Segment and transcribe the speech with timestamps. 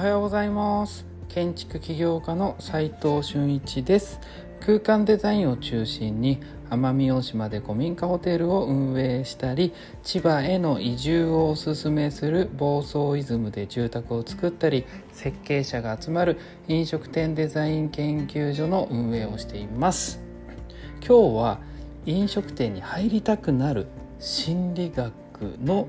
[0.00, 1.04] はようございます。
[1.28, 4.18] 建築起業家の斉藤俊一です。
[4.60, 20.22] 空間デザインを中心に奄美大島で古民家ホテルを運営したり千葉への移住をおすすめする房総イズムで住宅を作ったり設計者が集まる飲食店デザイン研究所の運営をしています。
[21.06, 21.60] 今日は
[22.06, 23.86] 飲食店に入りたくなる
[24.18, 25.12] 心理学
[25.62, 25.88] の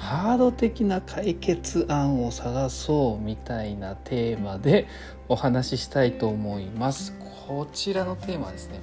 [0.00, 4.88] ハード的な解決案を探そうみたいなテーマで
[5.28, 7.12] お話ししたいと思います。
[7.46, 8.80] こちらのテーマはですね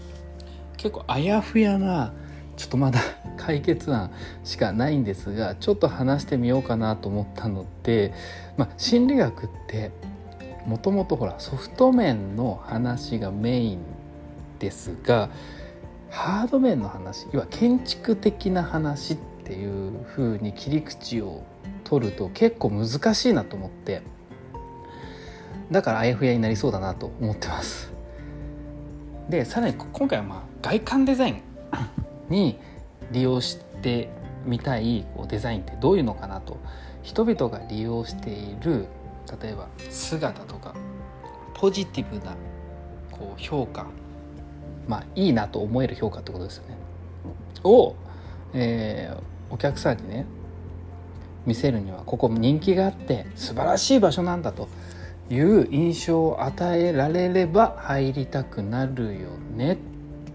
[0.78, 2.14] 結構あやふやな
[2.56, 3.00] ちょっとまだ
[3.36, 4.12] 解決案
[4.44, 8.14] しかないんですがちょっと話してみようかなと思ったので、
[8.58, 9.92] まあ、心理学って
[10.66, 13.80] もともとほらソフト面の話がメイン
[14.60, 15.30] ですが
[16.10, 21.42] ハード面の話要は建築的な話ってっていう風に切り口を
[21.86, 24.02] 取ると結構難しいなと思って。
[25.72, 27.94] だからあやふやになりそうだなと思ってます。
[29.30, 31.42] でさらに今回はまあ外観デザイン
[32.30, 32.60] に
[33.12, 34.10] 利用して
[34.46, 36.58] みたいこうデザインってどういうのかなと。
[37.04, 38.86] 人々が利用している
[39.42, 40.76] 例えば姿とか
[41.54, 42.36] ポジティブな
[43.12, 43.86] こう評価。
[44.90, 46.78] まあいいなと思える評価ってことですよね。
[47.64, 47.96] を、
[48.54, 50.26] えー、お客さんにね
[51.46, 54.68] 見せるにはここ人気があって素晴らしい場所なんだと
[55.30, 59.78] いう印象を与えられれば入りたくなるよねっ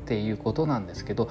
[0.06, 1.30] ていうことなんですけど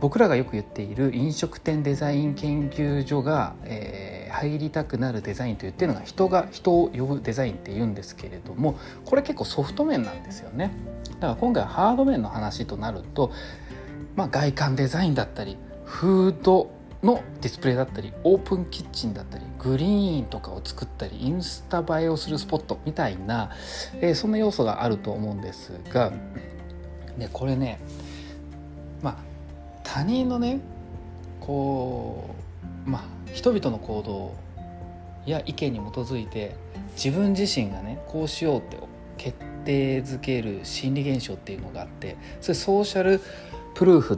[0.00, 10.72] 僕らがよく言っている飲食店デザイン研究所が、えー、入りたくなるデザインと言ってるのが人が人を呼ぶデザインって言うんですけれどもこれ結構ソフト面なんですよね。
[11.14, 13.32] だから今回はハード面の話となると、
[14.16, 16.75] まあ、外観デザインだったりフード
[17.06, 23.50] のディスプレイだったりオープンキッチンだったりグリーンとかを作ったりインスタ映えをするスポットみたいな、
[23.94, 26.12] えー、そんな要素があると思うんですが
[27.16, 27.80] でこれね
[29.02, 29.16] まあ
[29.82, 30.60] 他人のね
[31.40, 32.34] こ
[32.86, 34.34] うまあ人々の行動
[35.24, 36.56] や意見に基づいて
[36.96, 38.78] 自分自身がねこうしようって
[39.16, 43.20] 決定づける心理現象っていうのがあってそれソーシャル
[43.74, 44.16] プルーフっ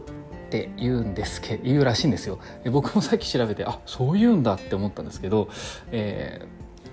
[0.48, 2.38] って言うんですけ言うらしいんですよ。
[2.72, 5.50] 僕もさっき調べてあそう言うんだって思ったんですけど、
[5.92, 6.40] え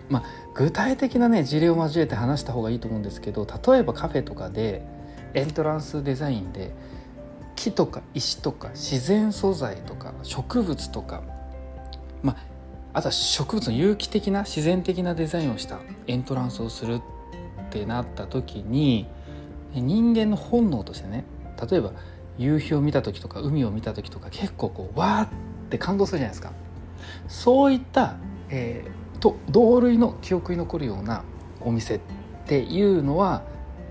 [0.09, 0.23] ー、まあ、
[0.53, 4.85] 具体的なね事例を交えて話した方がいいと思うんですけど例えばカフェとかで
[5.33, 6.73] エントランスデザインで
[7.55, 11.23] 木とか石とか自然素材とか植物とか、
[12.21, 12.37] まあ、
[12.93, 16.99] あとは植物の有機的な自然的なデザインをしたエントランスをするっ
[17.69, 19.07] てなった時に
[19.73, 21.23] 人間の本能としてね
[21.69, 21.93] 例えば
[22.37, 26.51] 夕日を見た時とか海を見た時とか結構こうわーって感動するじゃないですか。
[27.27, 28.17] そういった、
[28.49, 31.23] えー、と同類の記憶に残るような
[31.61, 31.99] お店っ
[32.45, 33.43] ていうのは、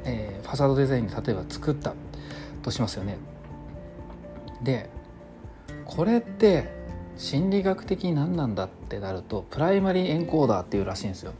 [0.04, 1.94] えー、ファサードデザインで例えば作った
[2.62, 3.18] としますよね。
[4.62, 4.88] で
[5.84, 6.72] これって
[7.16, 11.32] 心理学的に何なんだってなるとプライマリーエンコーダーっていうらしいんですよ。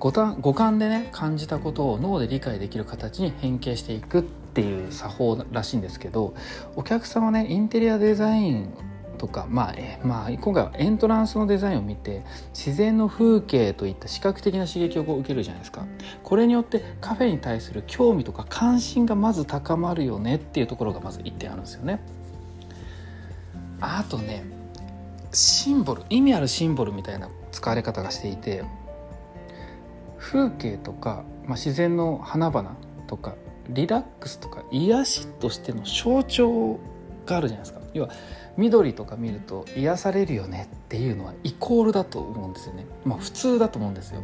[0.00, 0.12] 五
[0.52, 4.24] 感でね感じたことを脳で理解できる形に変形していくっ
[4.54, 6.34] ていう作法らしいんですけど
[6.76, 8.72] お客さんはねインテリアデザイン
[9.18, 15.86] とか、まあ、えまあ今回はエントランスのデザインを見て自然の風景といった視覚的な刺激を受けるじゃないですか。
[16.22, 22.00] これによってカフェに対する興味とか関心がまず高まるよねっていうところがまず1点あるんですよね。
[23.80, 24.44] あとね
[25.32, 28.64] シンボル意味あるシンボルみたいな使われ方がしていて
[30.18, 32.76] 風景とか、まあ、自然の花々
[33.06, 33.34] とか
[33.68, 36.78] リラックスとか癒しとしての象徴
[37.26, 37.80] があるじゃないですか。
[37.94, 38.10] 要は
[38.56, 42.86] 緑とか見ると癒されるよねっていうのはイコールだと思うんですよね。
[43.04, 44.20] まあ普通だと思うんですよ。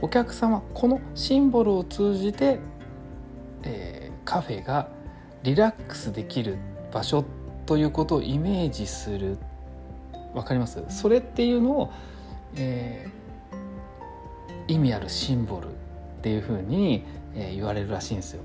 [0.00, 2.60] お客様このシンボルを通じて、
[3.64, 4.88] えー、カフェが
[5.42, 6.56] リラックスできる
[6.92, 7.24] 場所
[7.66, 9.36] ということをイメージする。
[10.34, 10.82] わかります？
[10.88, 11.92] それっていうのを、
[12.56, 15.70] えー、意味あるシンボルっ
[16.22, 17.04] ていうふうに、
[17.34, 18.42] えー、言われるらしいんですよ。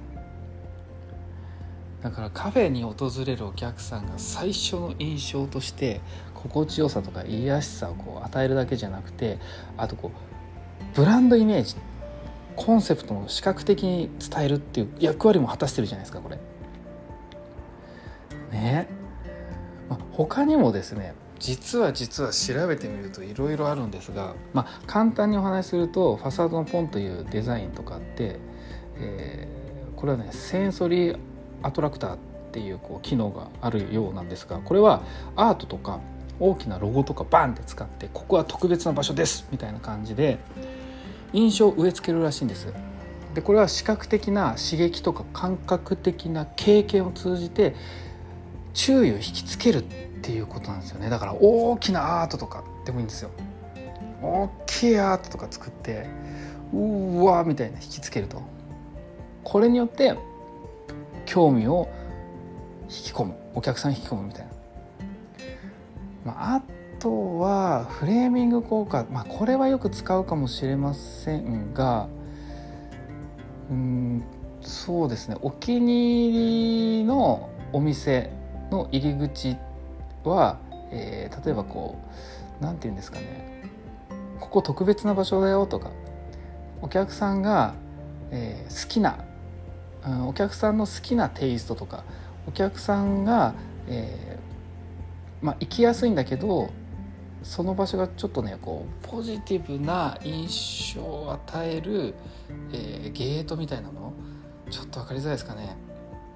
[2.03, 6.01] だからカフェに訪れるお客さんが最初の印象として
[6.35, 9.39] 心地よさとか癒やしさをこう与えるだけじゃなくて
[9.77, 11.75] あとこうブランドイメージ
[12.57, 16.37] コンセプトを視覚的に伝えるっていう役割も果たしてるじゃないですかこれ。
[18.51, 18.87] ね
[19.89, 28.39] まあ、他にもですね実は実は調べてみるといろいろあるんですが、まあ、簡単にお話しするとファサードのポンというデザインとかって、
[28.97, 31.19] えー、これはねセンソリー
[31.63, 32.17] アトラクターっ
[32.51, 35.01] ていうこう機能があるようなんですがこれは
[35.35, 35.99] アートとか
[36.39, 40.39] 大きなロゴとかバンって使ってここは特別な場所ですみたいな感じで、
[41.31, 42.73] 印象を植え付けるらしいんです。
[43.33, 47.75] でこれは視覚的な刺激とか感覚的な経験を通じて
[48.73, 49.83] 注意を引きつけるっ
[50.21, 51.09] ていうことなんですよね。
[51.09, 53.31] だから大きなアートとかでもいいんですよ。
[54.21, 56.07] 大きいアートとか作って
[56.73, 58.41] うわみたいな引きつけると。
[59.43, 60.17] これによって
[61.25, 61.89] 興味を
[62.83, 64.51] 引き込むお客さん引き込むみたいな、
[66.25, 66.61] まあ、あ
[66.99, 72.07] とはフレーミング効果、まあ、これはよく使うかもしれませんが
[73.69, 74.23] うん
[74.61, 75.35] そうですね。
[75.41, 78.31] お気に入りのお店
[78.71, 79.57] の入り口
[80.23, 80.57] は、
[80.91, 81.97] えー、例えばこ
[82.59, 83.63] う何て言うんですかね。
[84.39, 85.91] ここ特別な場所だよとか
[86.81, 87.73] お客さんが、
[88.31, 89.25] えー、好きな、
[90.07, 92.03] うん、お客さんの好きなテイストとか
[92.47, 93.53] お客さんが、
[93.87, 96.71] えー、まあ、行きやすいんだけど
[97.43, 102.15] その場所がちょっとねこうポジティブな印象を与える、
[102.71, 104.13] えー、ゲートみたいなの？
[104.69, 105.75] ちょっと分かりづらいですかね。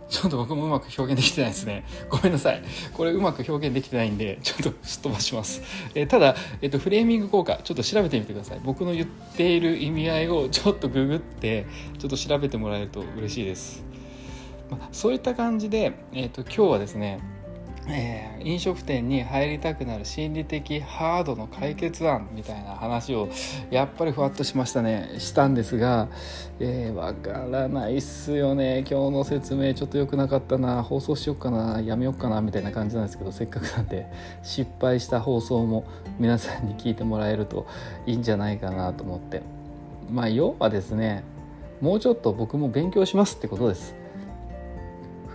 [0.09, 1.83] ちょっと僕もうまく表現できてないですね。
[2.09, 2.63] ごめんなさい。
[2.93, 5.61] これうまく表現できてないんで、ちょっとすっ飛ばします。
[5.95, 8.61] えー、ただ、えっ、ー、と、フレーミング効果、ちょっと調べてみてください。
[8.63, 11.65] 僕の言っている意味合いをちょっとググって、
[11.97, 13.83] ちょっと調べてもらえると嬉しいです。
[14.69, 17.19] まあ、そういった感じで、えっ、ー、と、今日はですね、
[17.89, 23.29] えー、飲食店に入りたくなる心理的ハードの解決案みたいな話を
[23.69, 25.15] やっぱりふわっとしましたね。
[25.19, 26.09] したんですが、
[26.59, 28.79] えー、わからないっすよね。
[28.79, 30.83] 今日の説明ちょっと良くなかったな。
[30.83, 31.81] 放送しよっかな。
[31.81, 32.41] やめよっかな。
[32.41, 34.07] みたいな感じなんですけどせっかくなんで
[34.43, 35.85] 失敗した放送も
[36.19, 37.67] 皆さんに聞いてもらえると
[38.05, 39.41] いいんじゃないかなと思って。
[40.11, 41.23] まあ要はですね
[41.81, 43.96] もうちょっと僕も勉強しますってことです。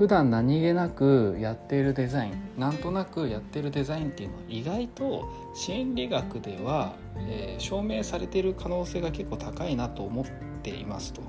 [0.02, 10.24] 普段何気なくやっているデザインなんとなくやっているデザインっていうのは意外と心理学では、えー、証明されている可能性が結構高いなと思っ
[10.64, 11.22] ていますと。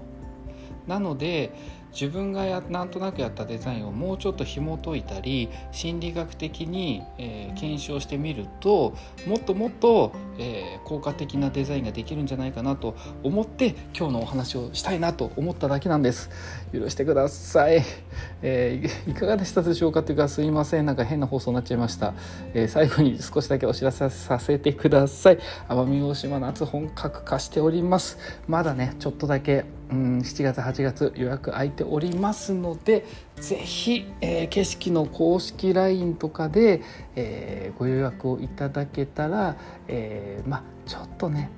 [0.88, 1.52] なので
[1.94, 8.96] 自分がやなんとなくやったデザインをもうちょっと紐解いたり心理学的に、えー、検証してみると
[9.28, 16.30] もっともっと、えー、効果的なデザインができるんじゃないかなと思って今日のお話をしたいなと思っただけなんです。
[16.74, 17.84] 許してください、
[18.42, 20.86] えー、いかがでしたでしょうかというかすいません。
[20.86, 22.14] なんか変な放送になっちゃいました、
[22.56, 25.40] え最後に少しだけお知らせさせてください。
[25.70, 28.18] 奄美大島夏本格化しております。
[28.48, 36.82] まだねちょっとだけうん7月8月予約空いてておりますので是非、えー、景色の公式 LINE とかで、
[37.16, 39.58] えー、ご予約をいただけたら、
[39.88, 41.50] えー、まあちょっとね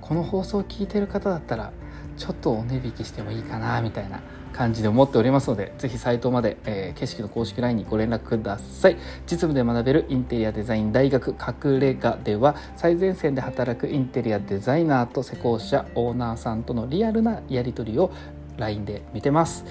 [0.00, 1.72] この放送を聞いてる方だったら
[2.16, 4.20] ちょっとお値引きしてもいいかなみたいな
[4.52, 8.96] 感じで思っておりますのでぜひサイトまで、えー、景色の公式 LINE にご連絡ください。
[9.24, 18.12] 実務で学べるインテリアデザイン大学隠れ家では最前線で働くインテリアデザイナーと施工者オーナーさんとのリアルなやり取りを
[18.62, 19.64] LINE で見てます。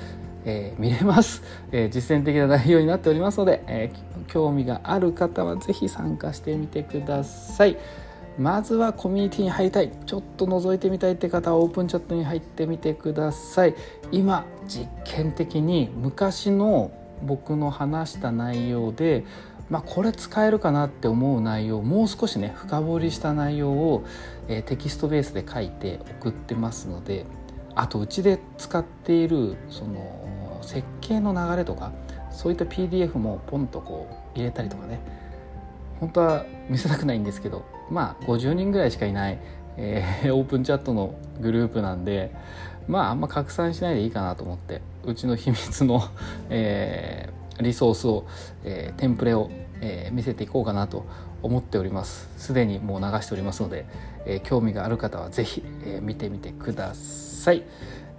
[0.44, 7.78] えー、見れます、えー、実践的な内容になっておりますので、えー、興味がある方は是非参加してみてください。
[8.40, 9.92] まずはコミュニティに入りたい。
[10.06, 13.76] ちょっと覗いてみたいって方はオープンチャットに入ってみてください。
[14.12, 16.92] 今実験的に昔の
[17.22, 19.24] 僕の話した内容で
[19.72, 24.04] まあ、これ使えるかなって思う内容もう少しね深掘りした内容を、
[24.50, 27.26] えー、テキストベースで書いて送ってますので
[27.76, 31.92] あとうちで使っているその設計の流れとか
[32.32, 35.00] そういった PDF もポンとこう入れたりとかね。
[36.02, 39.40] 本当は見せたくないんですけどまあ50人ぐらいしかいない、
[39.78, 42.32] えー、 オープンチャットのグループなんで
[42.88, 46.02] まああんま拡散しないでいいかなと思ってうちの秘密の、
[46.50, 48.26] えー、リソースを、
[48.64, 49.50] えー、テンプレを、
[49.82, 51.06] えー、見せていこうかなと
[51.42, 52.30] 思っております。
[52.38, 53.86] すでにもう流しておりますので、
[54.26, 57.64] えー、興味がある方は是非、えー、見てみてください。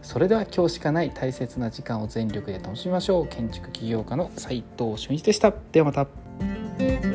[0.02, 3.28] それでは今日しかない大切な時間を全力で楽しみましょう。
[3.28, 5.52] 建築起業家の斉藤俊一でした。
[5.70, 7.11] ではまた。